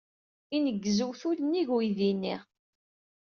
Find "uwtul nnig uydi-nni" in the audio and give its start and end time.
1.07-2.35